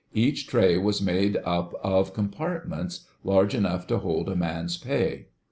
[0.15, 5.27] Each tray was made up of compartments large enough to hold a man's pay.